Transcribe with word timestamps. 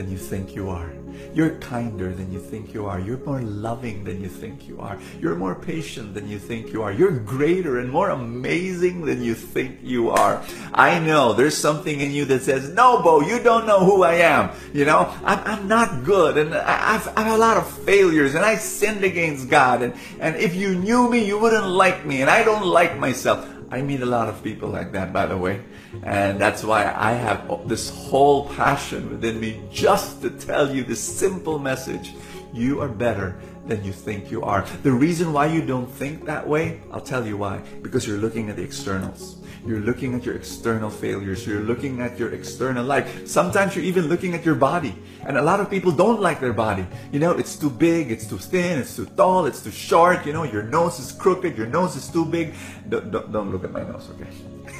than 0.00 0.10
you 0.10 0.16
think 0.16 0.54
you 0.54 0.70
are. 0.70 0.90
You're 1.34 1.56
kinder 1.56 2.14
than 2.14 2.32
you 2.32 2.40
think 2.40 2.72
you 2.72 2.86
are. 2.86 2.98
You're 2.98 3.18
more 3.18 3.42
loving 3.42 4.02
than 4.02 4.22
you 4.22 4.30
think 4.30 4.66
you 4.66 4.80
are. 4.80 4.98
You're 5.20 5.36
more 5.36 5.54
patient 5.54 6.14
than 6.14 6.26
you 6.26 6.38
think 6.38 6.72
you 6.72 6.82
are. 6.82 6.90
You're 6.90 7.18
greater 7.20 7.80
and 7.80 7.90
more 7.90 8.08
amazing 8.08 9.04
than 9.04 9.22
you 9.22 9.34
think 9.34 9.78
you 9.82 10.08
are. 10.08 10.42
I 10.72 10.98
know 11.00 11.34
there's 11.34 11.54
something 11.54 12.00
in 12.00 12.12
you 12.12 12.24
that 12.32 12.40
says, 12.40 12.70
no, 12.70 13.02
Bo, 13.02 13.20
you 13.20 13.42
don't 13.42 13.66
know 13.66 13.84
who 13.84 14.02
I 14.02 14.14
am. 14.14 14.50
You 14.72 14.86
know, 14.86 15.14
I'm, 15.22 15.40
I'm 15.44 15.68
not 15.68 16.04
good 16.04 16.38
and 16.38 16.54
I've, 16.54 17.06
I 17.14 17.22
have 17.24 17.34
a 17.34 17.38
lot 17.38 17.58
of 17.58 17.70
failures 17.84 18.34
and 18.34 18.42
I 18.42 18.56
sinned 18.56 19.04
against 19.04 19.50
God. 19.50 19.82
And, 19.82 19.92
and 20.18 20.34
if 20.36 20.54
you 20.54 20.76
knew 20.76 21.10
me, 21.10 21.26
you 21.26 21.38
wouldn't 21.38 21.68
like 21.68 22.06
me 22.06 22.22
and 22.22 22.30
I 22.30 22.42
don't 22.42 22.64
like 22.64 22.98
myself. 22.98 23.46
I 23.70 23.82
meet 23.82 24.00
a 24.00 24.06
lot 24.06 24.28
of 24.28 24.42
people 24.42 24.68
like 24.68 24.92
that, 24.92 25.12
by 25.12 25.26
the 25.26 25.36
way. 25.36 25.62
And 26.02 26.40
that's 26.40 26.64
why 26.64 26.92
I 26.96 27.12
have 27.12 27.68
this 27.68 27.90
whole 27.90 28.48
passion 28.50 29.10
within 29.10 29.38
me 29.38 29.62
just 29.70 30.22
to 30.22 30.30
tell 30.30 30.74
you 30.74 30.82
this 30.82 31.00
simple 31.00 31.58
message. 31.58 32.12
You 32.52 32.80
are 32.80 32.88
better 32.88 33.38
than 33.66 33.84
you 33.84 33.92
think 33.92 34.30
you 34.30 34.42
are. 34.42 34.66
The 34.82 34.92
reason 34.92 35.32
why 35.32 35.46
you 35.46 35.64
don't 35.64 35.90
think 35.90 36.24
that 36.26 36.46
way, 36.46 36.80
I'll 36.92 37.00
tell 37.00 37.26
you 37.26 37.36
why. 37.36 37.58
Because 37.82 38.06
you're 38.06 38.18
looking 38.18 38.50
at 38.50 38.56
the 38.56 38.62
externals. 38.62 39.40
You're 39.66 39.80
looking 39.80 40.14
at 40.14 40.24
your 40.24 40.36
external 40.36 40.88
failures. 40.88 41.46
You're 41.46 41.60
looking 41.60 42.00
at 42.00 42.18
your 42.18 42.32
external 42.32 42.84
life. 42.84 43.28
Sometimes 43.28 43.76
you're 43.76 43.84
even 43.84 44.08
looking 44.08 44.34
at 44.34 44.44
your 44.44 44.54
body. 44.54 44.94
And 45.26 45.36
a 45.36 45.42
lot 45.42 45.60
of 45.60 45.68
people 45.68 45.92
don't 45.92 46.20
like 46.20 46.40
their 46.40 46.54
body. 46.54 46.86
You 47.12 47.18
know, 47.20 47.32
it's 47.32 47.56
too 47.56 47.68
big, 47.68 48.10
it's 48.10 48.26
too 48.26 48.38
thin, 48.38 48.78
it's 48.78 48.96
too 48.96 49.06
tall, 49.16 49.44
it's 49.44 49.62
too 49.62 49.70
short. 49.70 50.24
You 50.24 50.32
know, 50.32 50.44
your 50.44 50.62
nose 50.62 50.98
is 50.98 51.12
crooked, 51.12 51.58
your 51.58 51.66
nose 51.66 51.94
is 51.94 52.08
too 52.08 52.24
big. 52.24 52.54
Don't, 52.88 53.10
don't, 53.10 53.30
don't 53.30 53.52
look 53.52 53.64
at 53.64 53.72
my 53.72 53.82
nose, 53.82 54.08
okay? 54.14 54.30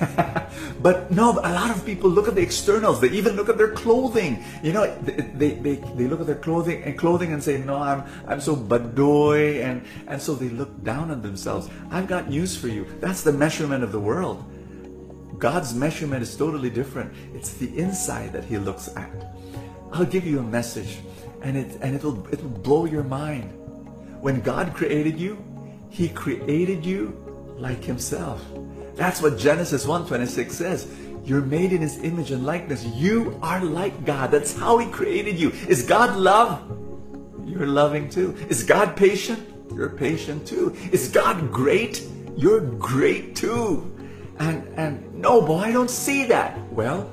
but 0.80 1.10
no, 1.10 1.32
a 1.32 1.52
lot 1.52 1.70
of 1.70 1.84
people 1.84 2.08
look 2.08 2.26
at 2.26 2.34
the 2.34 2.40
externals. 2.40 3.00
They 3.00 3.10
even 3.10 3.36
look 3.36 3.50
at 3.50 3.58
their 3.58 3.72
clothing. 3.72 4.42
You 4.62 4.72
know, 4.72 4.94
they, 5.02 5.50
they, 5.50 5.74
they 5.74 6.06
look 6.06 6.20
at 6.20 6.26
their 6.26 6.36
clothing 6.36 6.82
and 6.84 6.98
clothing 6.98 7.34
and 7.34 7.42
say, 7.42 7.58
no, 7.58 7.76
I'm, 7.76 8.04
I'm 8.26 8.40
so 8.40 8.56
badoy. 8.80 9.62
And, 9.62 9.82
and 10.06 10.20
so 10.20 10.34
they 10.34 10.48
look 10.48 10.82
down 10.82 11.10
on 11.10 11.22
themselves. 11.22 11.68
I've 11.90 12.06
got 12.06 12.28
news 12.28 12.56
for 12.56 12.68
you. 12.68 12.86
That's 13.00 13.22
the 13.22 13.32
measurement 13.32 13.84
of 13.84 13.92
the 13.92 14.00
world. 14.00 14.44
God's 15.40 15.74
measurement 15.74 16.22
is 16.22 16.36
totally 16.36 16.68
different. 16.68 17.12
It's 17.34 17.54
the 17.54 17.76
inside 17.78 18.32
that 18.34 18.44
He 18.44 18.58
looks 18.58 18.94
at. 18.94 19.10
I'll 19.90 20.04
give 20.04 20.26
you 20.26 20.38
a 20.38 20.42
message, 20.42 20.98
and 21.42 21.56
it 21.56 21.78
and 21.80 21.94
it'll 21.96 22.26
it'll 22.32 22.50
blow 22.50 22.84
your 22.84 23.02
mind. 23.02 23.50
When 24.20 24.42
God 24.42 24.74
created 24.74 25.18
you, 25.18 25.42
He 25.88 26.10
created 26.10 26.84
you 26.84 27.16
like 27.56 27.82
Himself. 27.82 28.44
That's 28.94 29.22
what 29.22 29.38
Genesis 29.38 29.86
1:26 29.86 30.50
says. 30.52 30.86
You're 31.24 31.40
made 31.40 31.72
in 31.72 31.80
His 31.80 31.98
image 32.04 32.30
and 32.30 32.44
likeness. 32.44 32.84
You 32.84 33.38
are 33.42 33.64
like 33.64 34.04
God. 34.04 34.30
That's 34.30 34.54
how 34.54 34.76
He 34.76 34.90
created 34.90 35.40
you. 35.40 35.50
Is 35.68 35.86
God 35.86 36.18
love? 36.18 36.79
You're 37.50 37.66
loving 37.66 38.08
too. 38.08 38.36
Is 38.48 38.62
God 38.62 38.96
patient? 38.96 39.42
You're 39.74 39.90
patient 39.90 40.46
too. 40.46 40.76
Is 40.92 41.08
God 41.08 41.50
great? 41.50 42.06
You're 42.36 42.60
great 42.60 43.34
too. 43.34 43.92
And 44.38 44.66
and 44.78 45.14
no, 45.14 45.42
boy, 45.42 45.58
I 45.58 45.72
don't 45.72 45.90
see 45.90 46.24
that. 46.26 46.56
Well, 46.72 47.10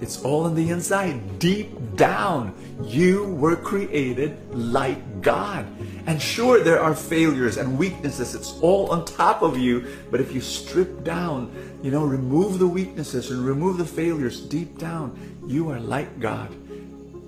it's 0.00 0.22
all 0.22 0.46
in 0.46 0.54
the 0.54 0.70
inside, 0.70 1.38
deep 1.38 1.96
down. 1.96 2.54
You 2.84 3.32
were 3.34 3.56
created 3.56 4.38
like 4.54 5.22
God. 5.22 5.66
And 6.06 6.20
sure, 6.22 6.62
there 6.62 6.80
are 6.80 6.94
failures 6.94 7.56
and 7.56 7.76
weaknesses. 7.76 8.34
It's 8.34 8.52
all 8.60 8.90
on 8.92 9.04
top 9.04 9.42
of 9.42 9.58
you. 9.58 9.86
But 10.10 10.20
if 10.20 10.32
you 10.32 10.40
strip 10.40 11.02
down, 11.02 11.50
you 11.82 11.90
know, 11.90 12.04
remove 12.04 12.58
the 12.58 12.68
weaknesses 12.68 13.30
and 13.30 13.44
remove 13.44 13.78
the 13.78 13.84
failures 13.84 14.40
deep 14.40 14.78
down, 14.78 15.18
you 15.46 15.70
are 15.70 15.80
like 15.80 16.20
God. 16.20 16.54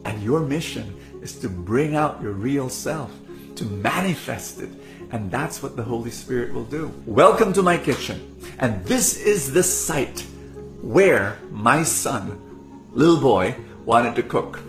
And 0.04 0.22
your 0.22 0.40
mission 0.40 0.96
is 1.22 1.38
to 1.40 1.48
bring 1.48 1.94
out 1.94 2.22
your 2.22 2.32
real 2.32 2.68
self, 2.68 3.12
to 3.56 3.64
manifest 3.64 4.60
it. 4.60 4.70
And 5.10 5.30
that's 5.30 5.62
what 5.62 5.76
the 5.76 5.82
Holy 5.82 6.10
Spirit 6.10 6.54
will 6.54 6.64
do. 6.64 6.92
Welcome 7.06 7.52
to 7.54 7.62
my 7.62 7.76
kitchen. 7.76 8.36
And 8.58 8.84
this 8.84 9.20
is 9.20 9.52
the 9.52 9.62
site 9.62 10.24
where 10.80 11.38
my 11.50 11.82
son, 11.82 12.40
little 12.92 13.20
boy, 13.20 13.54
wanted 13.84 14.14
to 14.16 14.22
cook. 14.22 14.60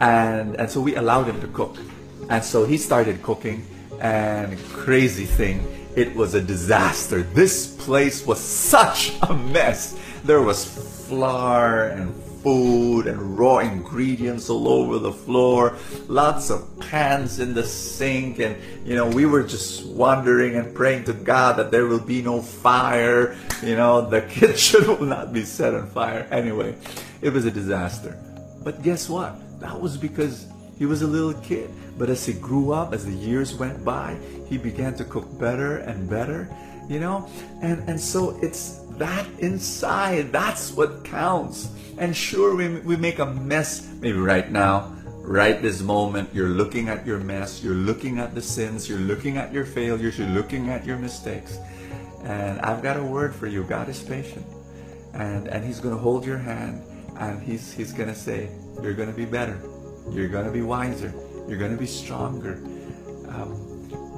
And, 0.00 0.54
and 0.56 0.70
so 0.70 0.80
we 0.80 0.94
allowed 0.94 1.24
him 1.24 1.40
to 1.40 1.48
cook. 1.48 1.76
And 2.28 2.44
so 2.44 2.64
he 2.64 2.76
started 2.76 3.22
cooking 3.22 3.66
and 4.00 4.58
crazy 4.68 5.24
thing, 5.24 5.66
it 5.96 6.14
was 6.14 6.34
a 6.34 6.40
disaster. 6.40 7.22
This 7.22 7.74
place 7.76 8.24
was 8.24 8.40
such 8.40 9.12
a 9.22 9.34
mess. 9.34 9.98
There 10.24 10.42
was 10.42 10.64
flour 11.08 11.88
and 11.88 12.14
food 12.42 13.06
and 13.06 13.38
raw 13.38 13.58
ingredients 13.58 14.48
all 14.50 14.68
over 14.68 14.98
the 14.98 15.12
floor, 15.12 15.76
lots 16.06 16.50
of 16.50 16.78
pans 16.80 17.38
in 17.38 17.54
the 17.54 17.64
sink, 17.64 18.38
and 18.38 18.56
you 18.84 18.94
know, 18.94 19.06
we 19.06 19.26
were 19.26 19.42
just 19.42 19.84
wondering 19.86 20.56
and 20.56 20.74
praying 20.74 21.04
to 21.04 21.12
God 21.12 21.56
that 21.56 21.70
there 21.70 21.86
will 21.86 22.00
be 22.00 22.22
no 22.22 22.40
fire, 22.40 23.36
you 23.62 23.76
know, 23.76 24.00
the 24.10 24.22
kitchen 24.22 24.86
will 24.86 25.06
not 25.06 25.32
be 25.32 25.44
set 25.44 25.74
on 25.74 25.88
fire. 25.90 26.26
Anyway, 26.30 26.76
it 27.20 27.32
was 27.32 27.44
a 27.44 27.50
disaster. 27.50 28.16
But 28.62 28.82
guess 28.82 29.08
what? 29.08 29.36
That 29.60 29.80
was 29.80 29.96
because 29.96 30.46
he 30.78 30.86
was 30.86 31.02
a 31.02 31.06
little 31.06 31.34
kid. 31.42 31.70
But 31.98 32.08
as 32.08 32.24
he 32.24 32.32
grew 32.32 32.72
up, 32.72 32.92
as 32.92 33.04
the 33.04 33.12
years 33.12 33.54
went 33.54 33.84
by, 33.84 34.16
he 34.48 34.56
began 34.56 34.94
to 34.94 35.04
cook 35.04 35.26
better 35.38 35.78
and 35.78 36.08
better, 36.08 36.48
you 36.88 37.00
know? 37.00 37.28
And 37.62 37.88
and 37.88 38.00
so 38.00 38.38
it's 38.42 38.78
that 38.98 39.26
inside, 39.38 40.32
that's 40.32 40.72
what 40.72 41.04
counts. 41.04 41.68
And 41.98 42.14
sure, 42.14 42.54
we, 42.54 42.80
we 42.80 42.96
make 42.96 43.18
a 43.18 43.26
mess 43.26 43.88
maybe 44.00 44.18
right 44.18 44.50
now, 44.50 44.94
right 45.22 45.60
this 45.60 45.80
moment. 45.80 46.30
You're 46.32 46.48
looking 46.48 46.88
at 46.88 47.06
your 47.06 47.18
mess, 47.18 47.62
you're 47.62 47.74
looking 47.74 48.18
at 48.18 48.34
the 48.34 48.42
sins, 48.42 48.88
you're 48.88 48.98
looking 48.98 49.36
at 49.36 49.52
your 49.52 49.64
failures, 49.64 50.18
you're 50.18 50.28
looking 50.28 50.68
at 50.68 50.84
your 50.84 50.96
mistakes. 50.96 51.58
And 52.24 52.60
I've 52.60 52.82
got 52.82 52.96
a 52.96 53.02
word 53.02 53.34
for 53.34 53.46
you 53.46 53.64
God 53.64 53.88
is 53.88 54.02
patient. 54.02 54.44
And, 55.14 55.48
and 55.48 55.64
He's 55.64 55.80
going 55.80 55.94
to 55.94 56.00
hold 56.00 56.24
your 56.24 56.38
hand 56.38 56.82
and 57.18 57.42
He's, 57.42 57.72
he's 57.72 57.92
going 57.92 58.08
to 58.08 58.14
say, 58.14 58.50
You're 58.82 58.94
going 58.94 59.10
to 59.10 59.16
be 59.16 59.24
better, 59.24 59.60
you're 60.10 60.28
going 60.28 60.46
to 60.46 60.52
be 60.52 60.62
wiser, 60.62 61.12
you're 61.48 61.58
going 61.58 61.72
to 61.72 61.78
be 61.78 61.86
stronger. 61.86 62.54
Um, 63.28 63.64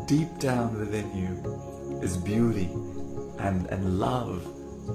deep 0.06 0.38
down 0.38 0.76
within 0.78 1.06
you 1.16 1.69
is 2.02 2.16
beauty 2.16 2.68
and, 3.38 3.66
and 3.66 3.98
love 3.98 4.46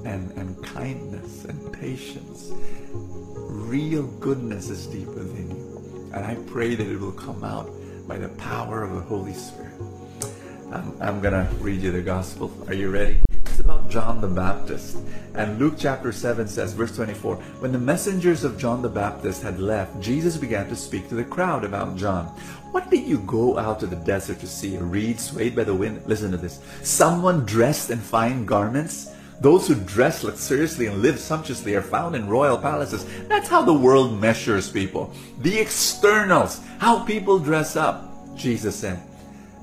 and, 0.06 0.32
and 0.32 0.62
kindness 0.64 1.46
and 1.46 1.74
patience. 1.74 2.52
Real 2.92 4.04
goodness 4.20 4.70
is 4.70 4.88
deep 4.88 5.08
within 5.08 5.50
you. 5.52 6.12
And 6.14 6.26
I 6.26 6.36
pray 6.48 6.76
that 6.76 6.86
it 6.86 7.00
will 7.00 7.12
come 7.12 7.44
out 7.44 7.70
by 8.08 8.18
the 8.18 8.30
power 8.30 8.84
of 8.84 8.92
the 8.94 9.02
Holy 9.02 9.34
Spirit. 9.34 9.74
I'm, 10.72 11.02
I'm 11.02 11.22
going 11.22 11.34
to 11.34 11.48
read 11.56 11.82
you 11.82 11.92
the 11.92 12.02
gospel. 12.02 12.52
Are 12.68 12.74
you 12.74 12.90
ready? 12.92 13.18
About 13.66 13.90
John 13.90 14.22
the 14.22 14.28
Baptist. 14.28 15.00
And 15.34 15.58
Luke 15.58 15.74
chapter 15.76 16.12
7 16.12 16.48
says, 16.48 16.74
verse 16.74 16.96
24, 16.96 17.36
When 17.62 17.72
the 17.72 17.80
messengers 17.80 18.44
of 18.44 18.60
John 18.60 18.84
the 18.84 18.90
Baptist 18.90 19.42
had 19.42 19.60
left, 19.60 20.00
Jesus 20.00 20.38
began 20.38 20.70
to 20.70 20.76
speak 20.76 21.10
to 21.10 21.16
the 21.16 21.24
crowd 21.24 21.64
about 21.64 21.98
John. 21.98 22.26
What 22.70 22.92
did 22.92 23.08
you 23.08 23.18
go 23.26 23.58
out 23.58 23.80
to 23.80 23.88
the 23.88 23.96
desert 23.96 24.40
to 24.42 24.48
see? 24.48 24.76
A 24.76 24.84
reed 24.84 25.20
swayed 25.20 25.56
by 25.56 25.64
the 25.64 25.74
wind? 25.74 26.04
Listen 26.06 26.30
to 26.30 26.38
this. 26.38 26.60
Someone 26.84 27.44
dressed 27.44 27.90
in 27.90 27.98
fine 27.98 28.46
garments? 28.46 29.10
Those 29.42 29.68
who 29.68 29.74
dress 29.74 30.24
luxuriously 30.24 30.86
and 30.86 31.02
live 31.02 31.20
sumptuously 31.20 31.74
are 31.74 31.82
found 31.82 32.16
in 32.16 32.30
royal 32.30 32.60
palaces. 32.60 33.04
That's 33.28 33.50
how 33.50 33.64
the 33.64 33.74
world 33.74 34.22
measures 34.22 34.70
people. 34.70 35.12
The 35.40 35.58
externals, 35.58 36.62
how 36.78 37.04
people 37.04 37.40
dress 37.40 37.76
up. 37.76 38.12
Jesus 38.36 38.76
said, 38.76 39.02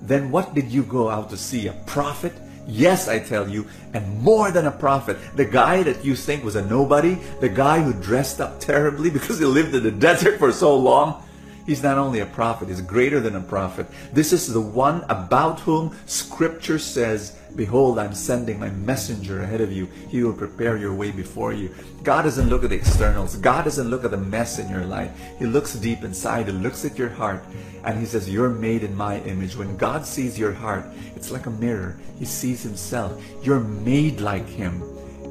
Then 0.00 0.32
what 0.32 0.55
did 0.55 0.72
you 0.72 0.82
go 0.82 1.08
out 1.08 1.31
to 1.31 1.37
see? 1.37 1.69
A 1.69 1.72
prophet? 1.87 2.32
Yes, 2.66 3.08
I 3.08 3.18
tell 3.18 3.48
you, 3.48 3.66
and 3.92 4.20
more 4.20 4.50
than 4.50 4.66
a 4.66 4.70
prophet. 4.70 5.18
The 5.34 5.44
guy 5.44 5.82
that 5.82 6.04
you 6.04 6.14
think 6.14 6.44
was 6.44 6.54
a 6.54 6.64
nobody, 6.64 7.14
the 7.40 7.48
guy 7.48 7.80
who 7.80 7.92
dressed 7.92 8.40
up 8.40 8.60
terribly 8.60 9.10
because 9.10 9.38
he 9.38 9.44
lived 9.44 9.74
in 9.74 9.82
the 9.82 9.90
desert 10.08 10.38
for 10.38 10.52
so 10.52 10.76
long, 10.76 11.22
He's 11.66 11.82
not 11.82 11.98
only 11.98 12.20
a 12.20 12.26
prophet, 12.26 12.68
he's 12.68 12.80
greater 12.80 13.20
than 13.20 13.36
a 13.36 13.40
prophet. 13.40 13.86
This 14.12 14.32
is 14.32 14.52
the 14.52 14.60
one 14.60 15.04
about 15.08 15.60
whom 15.60 15.96
scripture 16.06 16.78
says 16.78 17.38
Behold, 17.54 17.98
I'm 17.98 18.14
sending 18.14 18.58
my 18.58 18.70
messenger 18.70 19.42
ahead 19.42 19.60
of 19.60 19.70
you. 19.70 19.86
He 20.08 20.22
will 20.22 20.32
prepare 20.32 20.78
your 20.78 20.94
way 20.94 21.10
before 21.10 21.52
you. 21.52 21.74
God 22.02 22.22
doesn't 22.22 22.48
look 22.48 22.64
at 22.64 22.70
the 22.70 22.76
externals. 22.76 23.36
God 23.36 23.64
doesn't 23.64 23.90
look 23.90 24.04
at 24.04 24.10
the 24.10 24.16
mess 24.16 24.58
in 24.58 24.70
your 24.70 24.84
life. 24.86 25.10
He 25.38 25.44
looks 25.44 25.74
deep 25.74 26.02
inside. 26.02 26.46
He 26.46 26.52
looks 26.52 26.84
at 26.84 26.98
your 26.98 27.10
heart 27.10 27.44
and 27.84 27.98
he 27.98 28.06
says, 28.06 28.28
You're 28.28 28.48
made 28.48 28.84
in 28.84 28.96
my 28.96 29.20
image. 29.20 29.56
When 29.56 29.76
God 29.76 30.06
sees 30.06 30.38
your 30.38 30.52
heart, 30.52 30.86
it's 31.14 31.30
like 31.30 31.46
a 31.46 31.50
mirror. 31.50 31.98
He 32.18 32.24
sees 32.24 32.62
himself. 32.62 33.22
You're 33.42 33.60
made 33.60 34.20
like 34.20 34.48
him. 34.48 34.82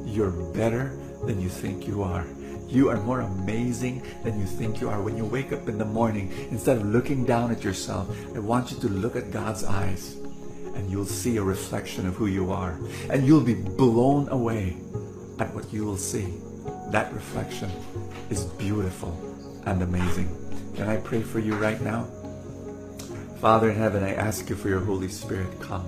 You're 0.06 0.30
better 0.30 0.96
than 1.24 1.40
you 1.40 1.48
think 1.48 1.86
you 1.86 2.02
are. 2.02 2.24
You 2.72 2.88
are 2.88 2.96
more 2.96 3.20
amazing 3.20 4.02
than 4.24 4.40
you 4.40 4.46
think 4.46 4.80
you 4.80 4.88
are. 4.88 5.02
When 5.02 5.14
you 5.14 5.26
wake 5.26 5.52
up 5.52 5.68
in 5.68 5.76
the 5.76 5.84
morning, 5.84 6.32
instead 6.50 6.78
of 6.78 6.86
looking 6.86 7.26
down 7.26 7.50
at 7.50 7.62
yourself, 7.62 8.08
I 8.34 8.38
want 8.38 8.70
you 8.70 8.78
to 8.78 8.88
look 8.88 9.14
at 9.14 9.30
God's 9.30 9.62
eyes 9.62 10.16
and 10.74 10.90
you'll 10.90 11.04
see 11.04 11.36
a 11.36 11.42
reflection 11.42 12.06
of 12.06 12.14
who 12.14 12.28
you 12.28 12.50
are. 12.50 12.80
And 13.10 13.26
you'll 13.26 13.42
be 13.42 13.52
blown 13.52 14.30
away 14.30 14.78
at 15.38 15.54
what 15.54 15.70
you 15.70 15.84
will 15.84 15.98
see. 15.98 16.32
That 16.88 17.12
reflection 17.12 17.70
is 18.30 18.44
beautiful 18.44 19.12
and 19.66 19.82
amazing. 19.82 20.34
Can 20.74 20.88
I 20.88 20.96
pray 20.96 21.20
for 21.20 21.40
you 21.40 21.54
right 21.56 21.80
now? 21.82 22.04
Father 23.38 23.68
in 23.68 23.76
heaven, 23.76 24.02
I 24.02 24.14
ask 24.14 24.48
you 24.48 24.56
for 24.56 24.70
your 24.70 24.80
Holy 24.80 25.08
Spirit, 25.08 25.60
come. 25.60 25.84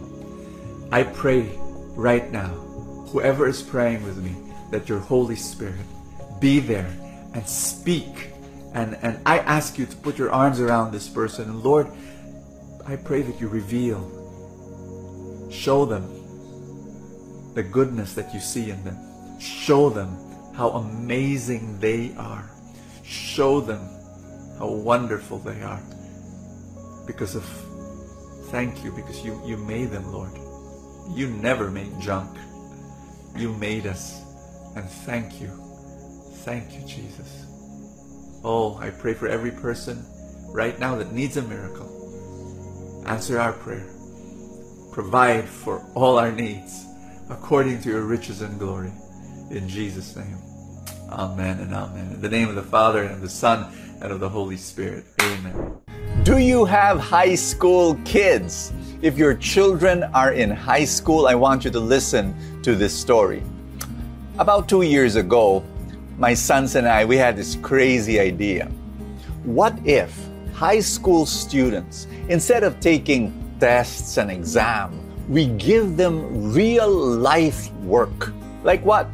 I 0.92 1.04
pray 1.04 1.48
right 1.96 2.30
now, 2.30 2.48
whoever 3.08 3.48
is 3.48 3.62
praying 3.62 4.04
with 4.04 4.18
me, 4.18 4.36
that 4.70 4.90
your 4.90 4.98
Holy 4.98 5.36
Spirit 5.36 5.86
be 6.44 6.60
there 6.60 6.90
and 7.32 7.48
speak. 7.48 8.28
And, 8.74 8.98
and 9.00 9.18
I 9.24 9.38
ask 9.38 9.78
you 9.78 9.86
to 9.86 9.96
put 9.96 10.18
your 10.18 10.30
arms 10.30 10.60
around 10.60 10.92
this 10.92 11.08
person. 11.08 11.48
And 11.48 11.62
Lord, 11.62 11.86
I 12.86 12.96
pray 12.96 13.22
that 13.22 13.40
you 13.40 13.48
reveal, 13.48 13.98
show 15.50 15.86
them 15.86 16.04
the 17.54 17.62
goodness 17.62 18.12
that 18.12 18.34
you 18.34 18.40
see 18.40 18.68
in 18.68 18.84
them. 18.84 18.98
Show 19.40 19.88
them 19.88 20.18
how 20.54 20.68
amazing 20.72 21.80
they 21.80 22.14
are. 22.18 22.50
Show 23.02 23.62
them 23.62 23.80
how 24.58 24.68
wonderful 24.68 25.38
they 25.38 25.62
are. 25.62 25.80
Because 27.06 27.36
of, 27.36 27.44
thank 28.50 28.84
you, 28.84 28.92
because 28.92 29.24
you, 29.24 29.40
you 29.46 29.56
made 29.56 29.90
them, 29.90 30.12
Lord. 30.12 30.32
You 31.08 31.30
never 31.30 31.70
made 31.70 31.98
junk. 32.02 32.36
You 33.34 33.54
made 33.54 33.86
us. 33.86 34.20
And 34.76 34.84
thank 35.06 35.40
you 35.40 35.64
Thank 36.44 36.74
you, 36.74 36.86
Jesus. 36.86 37.46
Oh, 38.44 38.76
I 38.76 38.90
pray 38.90 39.14
for 39.14 39.26
every 39.26 39.50
person 39.50 40.04
right 40.52 40.78
now 40.78 40.94
that 40.96 41.10
needs 41.10 41.38
a 41.38 41.42
miracle. 41.42 43.02
Answer 43.06 43.40
our 43.40 43.54
prayer. 43.54 43.88
Provide 44.92 45.48
for 45.48 45.82
all 45.94 46.18
our 46.18 46.30
needs 46.30 46.84
according 47.30 47.80
to 47.80 47.88
your 47.88 48.02
riches 48.02 48.42
and 48.42 48.58
glory. 48.58 48.92
In 49.52 49.66
Jesus' 49.70 50.14
name. 50.16 50.36
Amen 51.08 51.60
and 51.60 51.72
amen. 51.72 52.12
In 52.12 52.20
the 52.20 52.28
name 52.28 52.50
of 52.50 52.56
the 52.56 52.62
Father 52.62 53.04
and 53.04 53.14
of 53.14 53.20
the 53.22 53.28
Son 53.30 53.74
and 54.02 54.12
of 54.12 54.20
the 54.20 54.28
Holy 54.28 54.58
Spirit. 54.58 55.06
Amen. 55.22 55.78
Do 56.24 56.36
you 56.36 56.66
have 56.66 57.00
high 57.00 57.36
school 57.36 57.98
kids? 58.04 58.70
If 59.00 59.16
your 59.16 59.34
children 59.34 60.04
are 60.12 60.34
in 60.34 60.50
high 60.50 60.84
school, 60.84 61.26
I 61.26 61.36
want 61.36 61.64
you 61.64 61.70
to 61.70 61.80
listen 61.80 62.36
to 62.60 62.74
this 62.74 62.92
story. 62.92 63.42
About 64.38 64.68
two 64.68 64.82
years 64.82 65.16
ago, 65.16 65.64
my 66.18 66.32
sons 66.34 66.76
and 66.76 66.86
I, 66.86 67.04
we 67.04 67.16
had 67.16 67.36
this 67.36 67.56
crazy 67.56 68.20
idea. 68.20 68.66
What 69.44 69.74
if 69.84 70.16
high 70.52 70.80
school 70.80 71.26
students, 71.26 72.06
instead 72.28 72.62
of 72.62 72.78
taking 72.80 73.32
tests 73.58 74.16
and 74.16 74.30
exam, 74.30 75.00
we 75.28 75.46
give 75.46 75.96
them 75.96 76.52
real 76.52 76.88
life 76.90 77.72
work? 77.82 78.32
Like 78.62 78.84
what? 78.84 79.08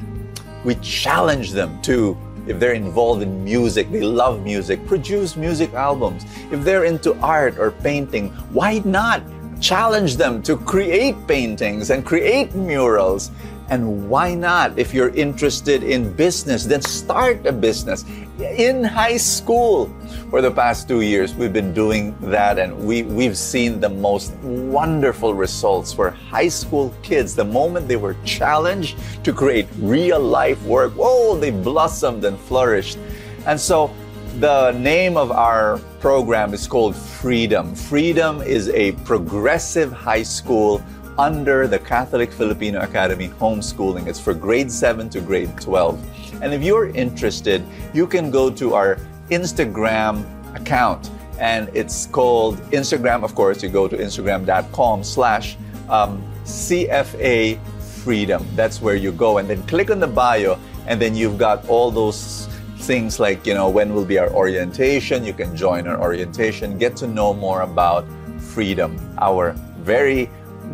We 0.64 0.75
challenge 0.76 1.52
them 1.52 1.81
to, 1.82 2.17
if 2.47 2.61
they're 2.61 2.75
involved 2.75 3.23
in 3.23 3.43
music, 3.43 3.91
they 3.91 4.02
love 4.02 4.43
music, 4.43 4.87
produce 4.87 5.37
music 5.37 5.73
albums. 5.73 6.26
If 6.50 6.62
they're 6.64 6.85
into 6.85 7.14
art 7.20 7.58
or 7.58 7.70
painting, 7.70 8.29
why 8.52 8.82
not 8.85 9.23
challenge 9.61 10.17
them 10.17 10.43
to 10.43 10.56
create 10.56 11.14
paintings 11.26 11.91
and 11.91 12.05
create 12.05 12.55
murals 12.55 13.31
and 13.70 14.11
why 14.11 14.34
not? 14.34 14.76
If 14.76 14.93
you're 14.93 15.11
interested 15.11 15.84
in 15.84 16.12
business, 16.12 16.64
then 16.64 16.82
start 16.82 17.46
a 17.46 17.52
business 17.52 18.05
in 18.40 18.82
high 18.82 19.17
school. 19.17 19.87
For 20.28 20.43
the 20.43 20.50
past 20.50 20.88
two 20.88 21.02
years, 21.02 21.34
we've 21.34 21.52
been 21.52 21.72
doing 21.72 22.17
that, 22.20 22.58
and 22.58 22.76
we, 22.84 23.05
we've 23.05 23.38
seen 23.38 23.78
the 23.78 23.88
most 23.88 24.32
wonderful 24.43 25.34
results 25.34 25.93
for 25.93 26.11
high 26.11 26.49
school 26.49 26.93
kids. 27.02 27.37
The 27.37 27.44
moment 27.44 27.87
they 27.87 27.96
were 27.96 28.17
challenged 28.25 28.99
to 29.25 29.32
create 29.32 29.69
real 29.78 30.20
life 30.20 30.61
work, 30.64 30.93
whoa, 30.94 31.38
they 31.38 31.50
blossomed 31.50 32.25
and 32.25 32.38
flourished. 32.38 32.99
And 33.46 33.58
so, 33.58 33.94
the 34.38 34.73
name 34.73 35.16
of 35.16 35.32
our 35.32 35.78
program 35.99 36.55
is 36.55 36.66
called 36.66 36.94
Freedom. 36.94 37.75
Freedom 37.75 38.40
is 38.43 38.69
a 38.70 38.93
progressive 39.05 39.93
high 39.93 40.23
school 40.23 40.82
under 41.20 41.69
the 41.69 41.78
Catholic 41.78 42.32
Filipino 42.32 42.81
Academy 42.81 43.28
homeschooling. 43.28 44.06
It's 44.06 44.19
for 44.19 44.32
grade 44.32 44.72
7 44.72 45.11
to 45.11 45.20
grade 45.20 45.52
12. 45.61 46.43
And 46.43 46.55
if 46.55 46.62
you're 46.62 46.88
interested, 46.96 47.62
you 47.93 48.06
can 48.06 48.31
go 48.31 48.49
to 48.49 48.72
our 48.72 48.96
Instagram 49.28 50.25
account 50.56 51.11
and 51.38 51.69
it's 51.75 52.06
called 52.06 52.56
Instagram, 52.70 53.22
of 53.22 53.34
course, 53.34 53.62
you 53.62 53.69
go 53.69 53.87
to 53.87 53.96
instagram.com 53.96 55.05
slash 55.05 55.56
um, 55.90 56.22
CFA 56.44 57.58
Freedom. 58.02 58.46
That's 58.56 58.81
where 58.81 58.96
you 58.96 59.12
go. 59.12 59.38
And 59.38 59.49
then 59.49 59.62
click 59.66 59.90
on 59.90 60.00
the 60.00 60.06
bio, 60.06 60.58
and 60.87 61.00
then 61.00 61.14
you've 61.14 61.38
got 61.38 61.66
all 61.69 61.90
those 61.90 62.49
things 62.78 63.20
like, 63.20 63.46
you 63.46 63.55
know, 63.55 63.69
when 63.69 63.94
will 63.94 64.05
be 64.05 64.19
our 64.19 64.31
orientation? 64.31 65.25
You 65.25 65.32
can 65.32 65.55
join 65.56 65.87
our 65.87 66.00
orientation, 66.00 66.78
get 66.78 66.96
to 66.96 67.06
know 67.06 67.32
more 67.32 67.62
about 67.62 68.06
freedom, 68.38 68.99
our 69.19 69.52
very 69.81 70.28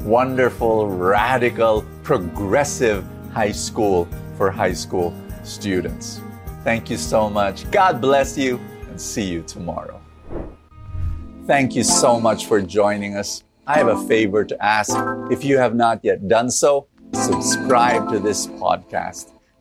wonderful, 0.05 0.89
radical, 0.89 1.85
progressive 2.03 3.05
high 3.33 3.53
school 3.53 4.09
for 4.37 4.51
high 4.51 4.73
school 4.73 5.15
students. 5.43 6.21
Thank 6.65 6.91
you 6.91 6.97
so 6.97 7.31
much. 7.31 7.71
God 7.71 8.01
bless 8.01 8.37
you 8.37 8.61
and 8.89 9.01
see 9.01 9.25
you 9.25 9.43
tomorrow. 9.43 10.01
Thank 11.47 11.77
you 11.77 11.85
so 11.85 12.19
much 12.19 12.47
for 12.47 12.61
joining 12.61 13.17
us. 13.17 13.45
I 13.67 13.79
have 13.79 13.89
a 13.89 14.07
favor 14.07 14.45
to 14.45 14.65
ask. 14.65 14.97
If 15.31 15.45
you 15.45 15.59
have 15.59 15.75
not 15.75 16.05
yet 16.05 16.29
done 16.29 16.51
so, 16.51 16.89
subscribe 17.13 18.09
to 18.11 18.19
this 18.19 18.47
podcast 18.47 19.36